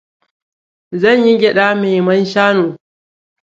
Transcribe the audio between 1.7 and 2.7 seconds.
me man shanu.